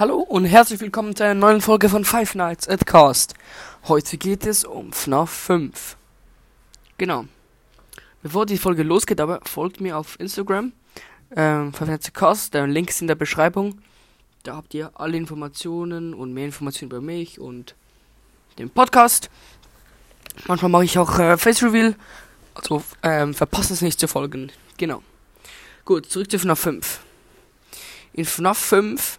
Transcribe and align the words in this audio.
Hallo 0.00 0.20
und 0.20 0.46
herzlich 0.46 0.80
willkommen 0.80 1.14
zu 1.14 1.24
einer 1.24 1.34
neuen 1.34 1.60
Folge 1.60 1.90
von 1.90 2.06
Five 2.06 2.34
Nights 2.34 2.66
at 2.66 2.86
Cast. 2.86 3.34
Heute 3.86 4.16
geht 4.16 4.46
es 4.46 4.64
um 4.64 4.94
FNAF 4.94 5.28
5. 5.28 5.98
Genau. 6.96 7.26
Bevor 8.22 8.46
die 8.46 8.56
Folge 8.56 8.82
losgeht, 8.82 9.20
aber 9.20 9.42
folgt 9.44 9.82
mir 9.82 9.98
auf 9.98 10.18
Instagram. 10.18 10.72
Ähm, 11.36 11.74
Five 11.74 11.88
Nights 11.88 12.08
at 12.08 12.14
Cast, 12.14 12.54
der 12.54 12.66
Link 12.66 12.88
ist 12.88 13.02
in 13.02 13.08
der 13.08 13.14
Beschreibung. 13.14 13.82
Da 14.42 14.56
habt 14.56 14.72
ihr 14.72 14.90
alle 14.94 15.18
Informationen 15.18 16.14
und 16.14 16.32
mehr 16.32 16.46
Informationen 16.46 16.90
über 16.90 17.02
mich 17.02 17.38
und 17.38 17.74
den 18.58 18.70
Podcast. 18.70 19.28
Manchmal 20.46 20.70
mache 20.70 20.84
ich 20.84 20.98
auch 20.98 21.18
äh, 21.18 21.36
Face 21.36 21.62
Reveal. 21.62 21.94
Also 22.54 22.82
ähm, 23.02 23.34
verpasst 23.34 23.70
es 23.70 23.82
nicht 23.82 24.00
zu 24.00 24.08
folgen. 24.08 24.50
Genau. 24.78 25.02
Gut, 25.84 26.06
zurück 26.06 26.30
zu 26.30 26.38
FNAF 26.38 26.58
5. 26.58 27.00
In 28.14 28.24
FNAF 28.24 28.56
5 28.56 29.18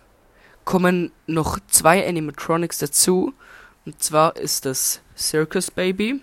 kommen 0.66 1.12
noch 1.28 1.60
zwei 1.68 2.08
Animatronics 2.08 2.78
dazu. 2.80 3.34
Und 3.86 4.02
zwar 4.02 4.36
ist 4.36 4.66
das 4.66 5.02
Circus 5.18 5.72
Baby. 5.72 6.22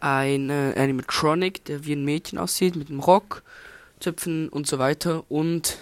Ein 0.00 0.50
äh, 0.50 0.74
Animatronic, 0.76 1.64
der 1.64 1.84
wie 1.84 1.94
ein 1.94 2.04
Mädchen 2.04 2.38
aussieht, 2.38 2.76
mit 2.76 2.90
einem 2.90 3.00
Rock, 3.00 3.42
Zöpfen 4.00 4.48
und 4.48 4.66
so 4.66 4.78
weiter. 4.78 5.24
Und 5.30 5.78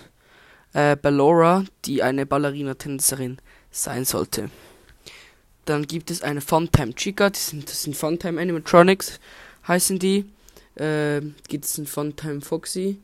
äh, 0.74 0.96
Ballora, 0.96 1.64
die 1.84 2.02
eine 2.02 2.24
Ballerina-Tänzerin 2.24 3.38
sein 3.70 4.04
sollte. 4.04 4.50
Dann 5.64 5.86
gibt 5.86 6.10
es 6.10 6.22
eine 6.22 6.40
Funtime 6.40 6.94
Chica, 6.94 7.30
das 7.30 7.48
sind, 7.48 7.68
das 7.68 7.82
sind 7.82 7.96
Funtime 7.96 8.40
Animatronics, 8.40 9.20
heißen 9.66 9.98
die. 9.98 10.26
Äh, 10.74 11.20
gibt 11.48 11.64
es 11.64 11.78
ein 11.78 11.86
Funtime 11.86 12.40
Foxy. 12.40 12.98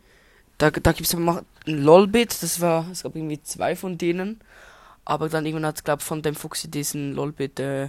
Da, 0.58 0.70
da 0.70 0.92
gibt 0.92 1.06
es 1.06 1.14
ein 1.14 1.46
LOL-Bit, 1.66 2.42
das 2.42 2.60
war, 2.60 2.90
es 2.90 3.04
gab 3.04 3.14
irgendwie 3.14 3.40
zwei 3.42 3.76
von 3.76 3.96
denen. 3.96 4.40
Aber 5.04 5.28
dann 5.28 5.46
irgendwann 5.46 5.66
hat, 5.66 5.84
glaube 5.84 6.02
von 6.02 6.20
dem 6.20 6.34
Foxy 6.34 6.70
diesen 6.70 7.14
LOL-Bit 7.14 7.60
äh, 7.60 7.88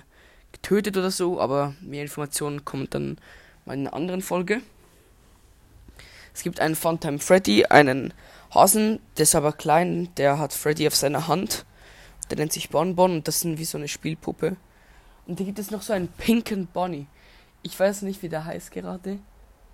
getötet 0.52 0.96
oder 0.96 1.12
so. 1.12 1.42
Aber 1.42 1.74
mehr 1.82 2.04
Informationen 2.04 2.64
kommen 2.64 2.88
dann 2.90 3.18
mal 3.66 3.74
in 3.74 3.88
einer 3.88 3.96
anderen 3.96 4.22
Folge. 4.22 4.62
Es 6.34 6.44
gibt 6.44 6.60
einen 6.60 6.76
Funtime 6.76 7.20
Freddy, 7.20 7.66
einen 7.66 8.14
Hasen, 8.54 9.00
der 9.18 9.24
ist 9.24 9.36
aber 9.36 9.52
klein, 9.52 10.10
der 10.18 10.38
hat 10.38 10.54
Freddy 10.54 10.88
auf 10.88 10.96
seiner 10.96 11.28
Hand. 11.28 11.66
Der 12.30 12.38
nennt 12.38 12.54
sich 12.54 12.70
Bonbon 12.70 13.12
und 13.12 13.28
das 13.28 13.40
sind 13.40 13.58
wie 13.58 13.66
so 13.66 13.78
eine 13.78 13.88
Spielpuppe. 13.88 14.56
Und 15.26 15.40
da 15.40 15.44
gibt 15.44 15.60
es 15.60 15.72
noch 15.72 15.82
so 15.82 15.94
einen 15.94 16.08
pinken 16.08 16.68
Bonnie. 16.68 17.08
Ich 17.64 17.80
weiß 17.80 18.04
nicht, 18.04 18.22
wie 18.22 18.30
der 18.30 18.46
heißt 18.46 18.72
gerade. 18.72 19.20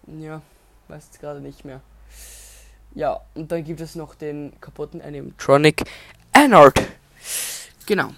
Ja, 0.08 0.42
weiß 0.88 1.10
es 1.12 1.20
gerade 1.20 1.42
nicht 1.42 1.66
mehr. 1.66 1.82
Ja, 2.96 3.20
und 3.34 3.52
dann 3.52 3.66
gibt 3.66 3.82
es 3.82 3.96
noch 3.96 4.16
den 4.16 4.54
kaputten 4.62 5.02
Animatronic 5.02 5.84
Anard. 6.32 6.82
Genau. 7.86 8.12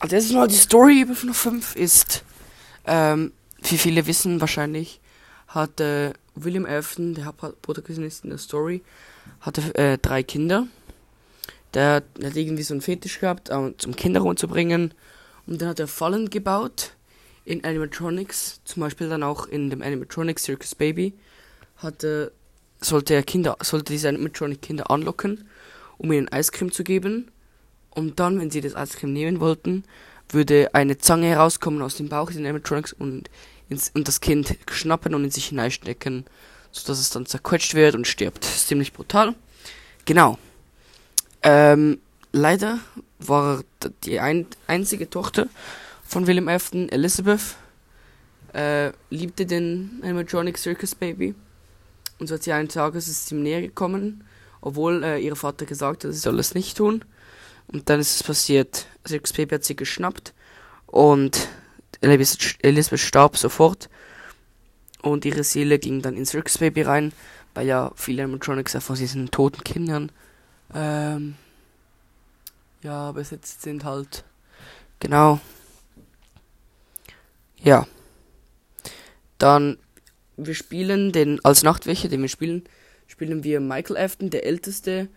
Also 0.00 0.16
das 0.16 0.24
ist 0.24 0.32
mal 0.32 0.48
die 0.48 0.56
Story 0.56 1.02
über 1.02 1.14
FNAF 1.14 1.36
5 1.36 1.76
ist, 1.76 2.24
ähm, 2.84 3.32
wie 3.62 3.78
viele 3.78 4.06
wissen 4.08 4.40
wahrscheinlich, 4.40 5.00
hat 5.46 5.80
äh, 5.80 6.12
William 6.34 6.66
Afton, 6.66 7.14
der 7.14 7.26
Hauptprotagonist 7.26 8.24
in 8.24 8.30
der 8.30 8.40
Story, 8.40 8.82
hatte 9.40 9.72
äh, 9.76 9.98
drei 9.98 10.24
Kinder. 10.24 10.66
Der, 11.72 12.00
der 12.00 12.30
hat 12.30 12.36
irgendwie 12.36 12.64
so 12.64 12.74
einen 12.74 12.80
Fetisch 12.80 13.20
gehabt, 13.20 13.50
äh, 13.50 13.72
zum 13.78 13.94
Kinder 13.94 14.24
umzubringen. 14.24 14.94
Und 15.46 15.62
dann 15.62 15.68
hat 15.68 15.78
er 15.78 15.86
Fallen 15.86 16.28
gebaut 16.28 16.90
in 17.44 17.64
Animatronics, 17.64 18.60
zum 18.64 18.80
Beispiel 18.80 19.08
dann 19.08 19.22
auch 19.22 19.46
in 19.46 19.70
dem 19.70 19.80
Animatronics 19.80 20.42
Circus 20.42 20.74
Baby, 20.74 21.14
hatte 21.76 22.32
sollte 22.84 23.14
er 23.14 23.22
Kinder, 23.22 23.56
sollte 23.62 23.92
diese 23.92 24.08
Animatronic 24.08 24.62
Kinder 24.62 24.90
anlocken, 24.90 25.48
um 25.98 26.12
ihnen 26.12 26.28
Eiscreme 26.28 26.72
zu 26.72 26.84
geben. 26.84 27.30
Und 27.90 28.18
dann, 28.20 28.40
wenn 28.40 28.50
sie 28.50 28.60
das 28.60 28.74
Eiscreme 28.74 29.12
nehmen 29.12 29.40
wollten, 29.40 29.84
würde 30.28 30.74
eine 30.74 30.98
Zange 30.98 31.28
herauskommen 31.28 31.82
aus 31.82 31.96
dem 31.96 32.08
Bauch 32.08 32.28
des 32.28 32.38
Animatronics 32.38 32.92
und, 32.92 33.30
ins, 33.68 33.90
und 33.94 34.08
das 34.08 34.20
Kind 34.20 34.56
schnappen 34.70 35.14
und 35.14 35.24
in 35.24 35.30
sich 35.30 35.46
hineinstecken, 35.46 36.24
sodass 36.72 36.98
es 36.98 37.10
dann 37.10 37.26
zerquetscht 37.26 37.74
wird 37.74 37.94
und 37.94 38.06
stirbt. 38.06 38.44
Das 38.44 38.56
ist 38.56 38.68
ziemlich 38.68 38.92
brutal. 38.92 39.34
Genau. 40.04 40.38
Ähm, 41.42 42.00
leider 42.32 42.80
war 43.18 43.62
die 44.04 44.18
ein, 44.18 44.46
einzige 44.66 45.08
Tochter 45.08 45.46
von 46.04 46.26
William 46.26 46.48
Afton, 46.48 46.88
Elizabeth, 46.88 47.56
äh, 48.52 48.92
liebte 49.10 49.46
den 49.46 50.00
Animatronic 50.02 50.58
Circus 50.58 50.94
Baby 50.94 51.34
und 52.18 52.26
so 52.26 52.34
hat 52.34 52.42
sie 52.42 52.52
eines 52.52 52.74
Tages 52.74 53.08
ist 53.08 53.30
ihm 53.32 53.42
näher 53.42 53.60
gekommen, 53.60 54.24
obwohl 54.60 55.02
äh, 55.02 55.18
ihr 55.18 55.36
Vater 55.36 55.66
gesagt 55.66 56.04
hat, 56.04 56.12
sie 56.12 56.18
soll 56.18 56.38
es 56.38 56.54
nicht 56.54 56.76
tun. 56.76 57.04
Und 57.66 57.88
dann 57.88 58.00
ist 58.00 58.16
es 58.16 58.22
passiert. 58.22 58.86
Circus 59.06 59.32
Baby 59.32 59.56
hat 59.56 59.64
sie 59.64 59.76
geschnappt 59.76 60.34
und 60.86 61.48
Elizabeth 62.00 63.00
starb 63.00 63.36
sofort. 63.36 63.88
Und 65.02 65.24
ihre 65.24 65.44
Seele 65.44 65.78
ging 65.78 66.00
dann 66.00 66.16
ins 66.16 66.30
Circus 66.30 66.58
Baby 66.58 66.82
rein, 66.82 67.12
weil 67.54 67.66
ja 67.66 67.92
viele 67.94 68.22
Animatronics 68.22 68.76
von 68.82 68.96
diesen 68.96 69.30
toten 69.30 69.62
Kindern 69.64 70.10
ähm, 70.74 71.34
ja 72.82 73.12
besetzt 73.12 73.62
sind 73.62 73.84
halt. 73.84 74.24
Genau. 75.00 75.40
Ja. 77.58 77.86
Dann 79.38 79.78
wir 80.36 80.54
spielen 80.54 81.12
den 81.12 81.44
als 81.44 81.62
Nachtwächter, 81.62 82.08
den 82.08 82.22
wir 82.22 82.28
spielen, 82.28 82.64
spielen 83.06 83.44
wir 83.44 83.60
Michael 83.60 83.96
Afton, 83.96 84.30
der 84.30 84.46
älteste, 84.46 85.08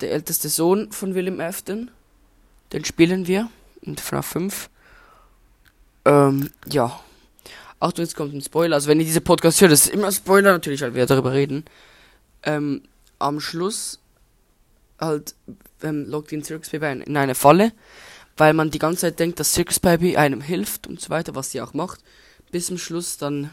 der 0.00 0.12
älteste 0.12 0.48
Sohn 0.48 0.92
von 0.92 1.14
William 1.14 1.40
Afton. 1.40 1.90
Den 2.72 2.84
spielen 2.84 3.26
wir 3.26 3.48
in 3.82 3.96
FNAF 3.96 4.26
5. 4.26 4.70
Ähm, 6.04 6.50
ja. 6.70 7.00
Achtung, 7.80 8.04
jetzt 8.04 8.16
kommt 8.16 8.34
ein 8.34 8.40
Spoiler. 8.40 8.76
Also 8.76 8.88
wenn 8.88 9.00
ihr 9.00 9.06
diese 9.06 9.20
Podcast 9.20 9.60
hört, 9.60 9.72
ist 9.72 9.88
immer 9.88 10.12
Spoiler 10.12 10.52
natürlich, 10.52 10.82
weil 10.82 10.94
wir 10.94 11.06
darüber 11.06 11.32
reden. 11.32 11.64
Ähm, 12.44 12.82
am 13.18 13.40
Schluss 13.40 13.98
halt 15.00 15.34
ähm, 15.82 16.06
lockt 16.06 16.32
ihn 16.32 16.44
Circus 16.44 16.70
Baby 16.70 17.02
in 17.02 17.16
eine 17.16 17.34
Falle, 17.34 17.72
weil 18.36 18.52
man 18.54 18.70
die 18.70 18.78
ganze 18.78 19.02
Zeit 19.02 19.18
denkt, 19.18 19.40
dass 19.40 19.52
Circus 19.52 19.80
Baby 19.80 20.16
einem 20.16 20.40
hilft 20.40 20.86
und 20.86 21.00
so 21.00 21.10
weiter, 21.10 21.34
was 21.34 21.50
sie 21.50 21.60
auch 21.60 21.74
macht. 21.74 22.00
Bis 22.50 22.66
zum 22.66 22.78
Schluss 22.78 23.18
dann 23.18 23.50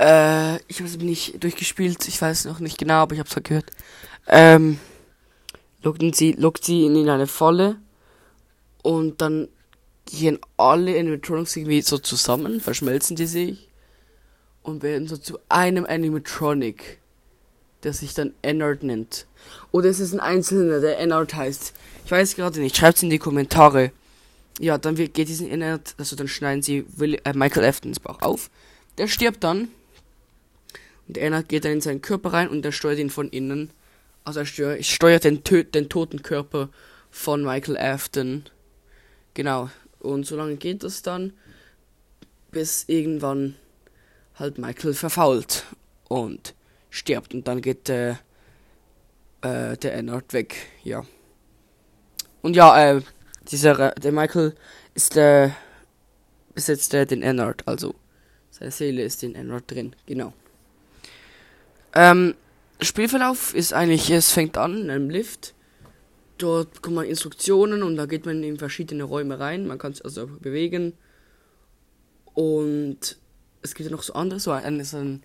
äh, 0.00 0.56
ich 0.66 0.78
habe 0.78 0.88
es 0.88 0.96
nicht 0.96 1.42
durchgespielt, 1.44 2.08
ich 2.08 2.20
weiß 2.20 2.46
noch 2.46 2.58
nicht 2.58 2.78
genau, 2.78 3.02
aber 3.02 3.12
ich 3.12 3.18
habe 3.20 3.28
es 3.28 3.42
gehört. 3.42 3.70
Ähm, 4.26 4.78
lockt 5.82 6.16
sie, 6.16 6.32
lockt 6.32 6.64
sie 6.64 6.86
in 6.86 7.08
eine 7.08 7.26
Falle 7.26 7.76
und 8.82 9.20
dann 9.20 9.48
gehen 10.06 10.38
alle 10.56 10.98
Animatronics 10.98 11.56
irgendwie 11.56 11.82
so 11.82 11.98
zusammen, 11.98 12.60
verschmelzen 12.60 13.14
die 13.14 13.26
sich 13.26 13.68
und 14.62 14.82
werden 14.82 15.06
so 15.06 15.18
zu 15.18 15.38
einem 15.50 15.84
Animatronic, 15.84 16.98
der 17.82 17.92
sich 17.92 18.14
dann 18.14 18.32
Ennard 18.40 18.82
nennt. 18.82 19.26
Oder 19.70 19.90
ist 19.90 20.00
es 20.00 20.14
ein 20.14 20.20
Einzelner, 20.20 20.80
der 20.80 20.98
Ennard 20.98 21.34
heißt? 21.34 21.74
Ich 22.06 22.10
weiß 22.10 22.36
gerade 22.36 22.60
nicht. 22.60 22.76
Schreibt 22.76 22.96
es 22.96 23.02
in 23.02 23.10
die 23.10 23.18
Kommentare. 23.18 23.92
Ja, 24.58 24.78
dann 24.78 24.96
wird, 24.96 25.14
geht 25.14 25.28
diesen 25.28 25.50
Ennard, 25.50 25.94
also 25.98 26.16
dann 26.16 26.28
schneiden 26.28 26.62
sie 26.62 26.84
Will, 26.96 27.20
äh, 27.24 27.32
Michael 27.34 27.64
Aftons 27.64 28.00
Bauch 28.00 28.20
auf. 28.22 28.50
Der 28.98 29.06
stirbt 29.06 29.44
dann 29.44 29.68
und 31.10 31.18
einer 31.18 31.42
geht 31.42 31.64
dann 31.64 31.72
in 31.72 31.80
seinen 31.80 32.02
Körper 32.02 32.32
rein 32.32 32.48
und 32.48 32.64
er 32.64 32.70
steuert 32.70 33.00
ihn 33.00 33.10
von 33.10 33.30
innen. 33.30 33.72
Also 34.22 34.38
er 34.38 34.46
steuert, 34.46 34.84
steuert 34.86 35.24
den, 35.24 35.42
den 35.42 35.88
toten 35.88 36.22
Körper 36.22 36.68
von 37.10 37.42
Michael 37.42 37.76
Afton. 37.76 38.44
Genau. 39.34 39.70
Und 39.98 40.24
so 40.24 40.36
lange 40.36 40.54
geht 40.54 40.84
das 40.84 41.02
dann, 41.02 41.32
bis 42.52 42.84
irgendwann 42.86 43.56
halt 44.36 44.56
Michael 44.56 44.94
verfault 44.94 45.64
und 46.06 46.54
stirbt. 46.90 47.34
Und 47.34 47.48
dann 47.48 47.60
geht 47.60 47.88
der, 47.88 48.20
äh, 49.42 49.76
der 49.78 49.94
Ennard 49.94 50.32
weg. 50.32 50.54
Ja. 50.84 51.04
Und 52.40 52.54
ja, 52.54 52.92
äh, 52.92 53.02
dieser, 53.50 53.90
der 53.96 54.12
Michael 54.12 54.54
ist 54.94 55.16
der, 55.16 55.56
besitzt 56.54 56.92
der 56.92 57.04
den 57.04 57.24
Ennard, 57.24 57.66
also 57.66 57.96
seine 58.52 58.70
Seele 58.70 59.02
ist 59.02 59.24
in 59.24 59.34
Ennard 59.34 59.68
drin, 59.68 59.96
genau. 60.06 60.34
Ähm, 61.94 62.34
Spielverlauf 62.80 63.54
ist 63.54 63.72
eigentlich, 63.72 64.10
es 64.10 64.32
fängt 64.32 64.56
an 64.56 64.82
in 64.82 64.90
einem 64.90 65.10
Lift. 65.10 65.54
Dort 66.38 66.74
bekommt 66.74 66.96
man 66.96 67.04
Instruktionen 67.04 67.82
und 67.82 67.96
da 67.96 68.06
geht 68.06 68.24
man 68.24 68.42
in 68.42 68.58
verschiedene 68.58 69.04
Räume 69.04 69.38
rein. 69.38 69.66
Man 69.66 69.78
kann 69.78 69.92
sich 69.92 70.04
also 70.04 70.26
bewegen. 70.26 70.94
Und 72.32 73.18
es 73.62 73.74
gibt 73.74 73.90
ja 73.90 73.94
noch 73.94 74.02
so 74.02 74.14
andere, 74.14 74.40
so 74.40 74.50
ein, 74.52 74.82
so 74.84 74.96
ein 74.96 75.22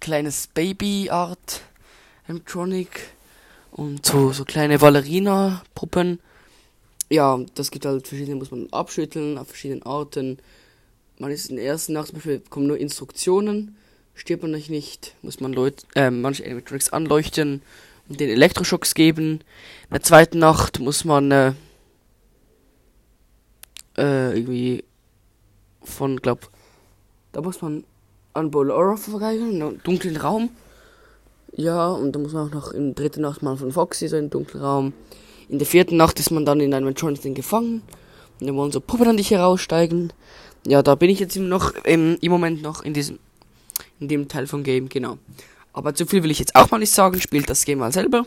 kleines 0.00 0.48
Baby-Art 0.48 1.60
Animatronic 2.26 3.10
und 3.70 4.04
so, 4.04 4.32
so 4.32 4.44
kleine 4.44 4.78
Ballerina-Puppen. 4.78 6.18
Ja, 7.08 7.38
das 7.54 7.70
gibt 7.70 7.86
halt 7.86 8.08
verschiedene, 8.08 8.36
muss 8.36 8.50
man 8.50 8.68
abschütteln 8.72 9.38
auf 9.38 9.48
verschiedenen 9.48 9.84
Arten. 9.84 10.38
Man 11.18 11.30
ist 11.30 11.50
in 11.50 11.56
der 11.56 11.66
ersten 11.66 11.92
Nacht 11.92 12.08
zum 12.08 12.16
Beispiel, 12.16 12.42
kommen 12.50 12.66
nur 12.66 12.78
Instruktionen 12.78 13.76
stirbt 14.16 14.42
man 14.42 14.50
nicht, 14.50 15.14
muss 15.22 15.40
man 15.40 15.52
Leut 15.52 15.84
äh, 15.94 16.10
manche 16.10 16.44
Animatronics 16.44 16.92
anleuchten 16.92 17.62
und 18.08 18.18
den 18.18 18.30
Elektroschocks 18.30 18.94
geben. 18.94 19.40
In 19.88 19.92
der 19.92 20.02
zweiten 20.02 20.38
Nacht 20.40 20.80
muss 20.80 21.04
man 21.04 21.30
äh, 21.30 21.52
äh, 23.96 24.36
irgendwie 24.36 24.84
von, 25.82 26.16
glaub, 26.20 26.50
da 27.32 27.42
muss 27.42 27.62
man 27.62 27.84
an 28.32 28.50
Bolora 28.50 28.96
vorbeikommen, 28.96 29.56
in 29.56 29.62
einem 29.62 29.82
dunklen 29.82 30.16
Raum. 30.16 30.50
Ja, 31.52 31.88
und 31.88 32.12
da 32.12 32.18
muss 32.18 32.32
man 32.32 32.48
auch 32.48 32.54
noch 32.54 32.72
in 32.72 32.94
der 32.94 33.04
dritten 33.04 33.22
Nacht 33.22 33.42
mal 33.42 33.56
von 33.56 33.72
Foxy, 33.72 34.08
so 34.08 34.16
in 34.16 34.30
dunklen 34.30 34.62
Raum. 34.62 34.92
In 35.48 35.58
der 35.58 35.66
vierten 35.66 35.96
Nacht 35.96 36.18
ist 36.18 36.30
man 36.30 36.44
dann 36.44 36.60
in 36.60 36.74
einem 36.74 36.92
Jonathan 36.94 37.34
gefangen. 37.34 37.82
Und 38.40 38.46
dann 38.46 38.56
wollen 38.56 38.72
so 38.72 38.80
Puppen 38.80 39.08
an 39.08 39.16
dich 39.16 39.30
heraussteigen. 39.30 40.12
Ja, 40.66 40.82
da 40.82 40.96
bin 40.96 41.08
ich 41.08 41.20
jetzt 41.20 41.36
noch, 41.36 41.72
im, 41.84 42.18
im 42.20 42.30
Moment 42.30 42.60
noch 42.60 42.82
in 42.82 42.92
diesem, 42.92 43.18
in 44.00 44.08
dem 44.08 44.28
Teil 44.28 44.46
vom 44.46 44.62
Game, 44.62 44.88
genau. 44.88 45.18
Aber 45.72 45.94
zu 45.94 46.06
viel 46.06 46.22
will 46.22 46.30
ich 46.30 46.38
jetzt 46.38 46.54
auch 46.54 46.70
mal 46.70 46.78
nicht 46.78 46.92
sagen. 46.92 47.20
Spielt 47.20 47.50
das 47.50 47.64
Game 47.64 47.78
mal 47.78 47.92
selber. 47.92 48.26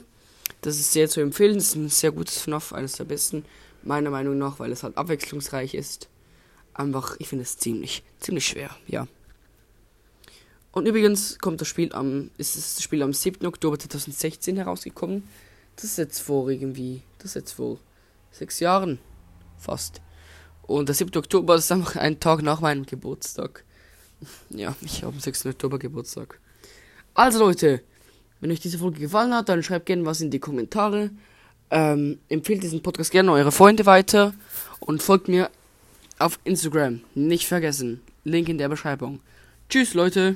Das 0.62 0.78
ist 0.78 0.92
sehr 0.92 1.10
zu 1.10 1.22
empfehlen. 1.22 1.56
Das 1.56 1.68
ist 1.68 1.76
ein 1.76 1.90
sehr 1.90 2.12
gutes 2.12 2.38
FNAF, 2.42 2.74
eines 2.74 2.94
der 2.94 3.06
besten, 3.06 3.46
meiner 3.84 4.10
Meinung 4.10 4.38
nach, 4.38 4.60
weil 4.60 4.72
es 4.72 4.84
halt 4.84 4.98
abwechslungsreich 4.98 5.74
ist. 5.74 6.10
Einfach, 6.74 7.16
ich 7.20 7.28
finde 7.28 7.44
es 7.44 7.58
ziemlich, 7.58 8.04
ziemlich 8.20 8.46
schwer, 8.46 8.70
ja. 8.88 9.08
Und 10.72 10.88
übrigens 10.88 11.40
kommt 11.40 11.60
das 11.62 11.68
Spiel 11.68 11.92
am, 11.94 12.30
ist 12.38 12.56
das 12.56 12.84
Spiel 12.84 13.02
am 13.02 13.14
7. 13.14 13.46
Oktober 13.48 13.80
2016 13.80 14.56
herausgekommen. 14.56 15.24
Das 15.76 15.86
ist 15.86 15.98
jetzt 15.98 16.20
vor 16.20 16.50
irgendwie, 16.50 17.02
das 17.18 17.32
ist 17.32 17.36
jetzt 17.36 17.52
vor 17.54 17.80
sechs 18.32 18.60
Jahren, 18.60 19.00
fast. 19.58 20.02
Und 20.62 20.88
der 20.88 20.96
7. 20.96 21.18
Oktober 21.18 21.56
ist 21.56 21.72
einfach 21.72 21.96
ein 21.96 22.20
Tag 22.20 22.44
nach 22.44 22.62
meinem 22.62 22.86
Geburtstag. 22.86 23.66
Ja, 24.50 24.76
ich 24.82 25.04
habe 25.04 25.14
am 25.14 25.20
6. 25.20 25.46
Oktober 25.46 25.80
Geburtstag. 25.80 26.40
Also 27.14 27.40
Leute, 27.40 27.82
wenn 28.40 28.52
euch 28.52 28.60
diese 28.60 28.80
Folge 28.80 29.00
gefallen 29.00 29.34
hat, 29.34 29.50
dann 29.50 29.64
schreibt 29.64 29.86
gerne 29.86 30.06
was 30.06 30.22
in 30.22 30.32
die 30.32 30.40
Kommentare. 30.40 31.12
Ähm, 31.72 32.20
empfehlt 32.30 32.64
diesen 32.64 32.82
Podcast 32.82 33.12
gerne 33.12 33.32
eure 33.32 33.52
Freunde 33.52 33.86
weiter 33.86 34.34
und 34.80 35.04
folgt 35.04 35.28
mir 35.28 35.50
auf 36.18 36.40
Instagram. 36.44 37.02
Nicht 37.16 37.48
vergessen. 37.48 38.02
Link 38.24 38.50
in 38.50 38.58
der 38.58 38.70
Beschreibung. 38.70 39.22
Tschüss, 39.70 39.94
Leute. 39.94 40.36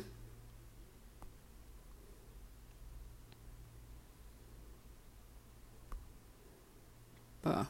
Bah. 7.42 7.68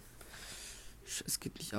Es 1.25 1.39
geht 1.39 1.57
nicht 1.57 1.67
auf. 1.67 1.71